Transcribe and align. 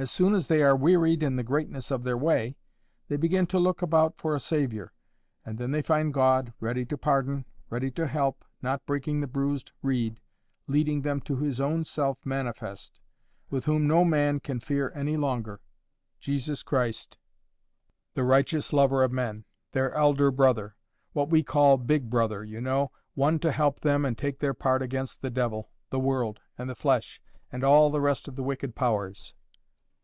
As 0.00 0.12
soon 0.12 0.36
as 0.36 0.46
they 0.46 0.62
are 0.62 0.76
'wearied 0.76 1.24
in 1.24 1.34
the 1.34 1.42
greatness 1.42 1.90
of 1.90 2.04
their 2.04 2.16
way,' 2.16 2.56
they 3.08 3.16
begin 3.16 3.48
to 3.48 3.58
look 3.58 3.82
about 3.82 4.16
for 4.16 4.32
a 4.32 4.38
Saviour. 4.38 4.92
And 5.44 5.58
then 5.58 5.72
they 5.72 5.82
find 5.82 6.14
God 6.14 6.52
ready 6.60 6.84
to 6.86 6.96
pardon, 6.96 7.44
ready 7.68 7.90
to 7.90 8.06
help, 8.06 8.44
not 8.62 8.86
breaking 8.86 9.20
the 9.20 9.26
bruised 9.26 9.72
reed—leading 9.82 11.02
them 11.02 11.20
to 11.22 11.34
his 11.38 11.60
own 11.60 11.82
self 11.82 12.24
manifest—with 12.24 13.64
whom 13.64 13.88
no 13.88 14.04
man 14.04 14.38
can 14.38 14.60
fear 14.60 14.92
any 14.94 15.16
longer, 15.16 15.60
Jesus 16.20 16.62
Christ, 16.62 17.18
the 18.14 18.22
righteous 18.22 18.72
lover 18.72 19.02
of 19.02 19.10
men—their 19.10 19.92
elder 19.94 20.30
brother—what 20.30 21.28
we 21.28 21.42
call 21.42 21.76
BIG 21.76 22.08
BROTHER, 22.08 22.44
you 22.44 22.60
know—one 22.60 23.40
to 23.40 23.50
help 23.50 23.80
them 23.80 24.04
and 24.04 24.16
take 24.16 24.38
their 24.38 24.54
part 24.54 24.80
against 24.80 25.22
the 25.22 25.30
devil, 25.30 25.70
the 25.90 25.98
world, 25.98 26.38
and 26.56 26.70
the 26.70 26.76
flesh, 26.76 27.20
and 27.50 27.64
all 27.64 27.90
the 27.90 28.00
rest 28.00 28.28
of 28.28 28.36
the 28.36 28.44
wicked 28.44 28.76
powers. 28.76 29.34